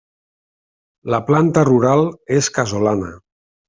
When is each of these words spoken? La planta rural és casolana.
La 1.15 1.21
planta 1.29 1.67
rural 1.71 2.05
és 2.41 2.53
casolana. 2.61 3.17